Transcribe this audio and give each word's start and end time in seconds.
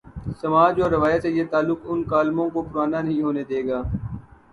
سماج 0.41 0.79
اور 0.81 0.91
روایت 0.91 1.21
سے 1.21 1.29
یہ 1.29 1.43
تعلق 1.51 1.79
ان 1.85 2.01
کالموں 2.03 2.49
کوپرانا 2.49 3.01
نہیں 3.01 3.21
ہونے 3.21 3.43
دے 3.43 3.61
گا۔ 3.67 3.81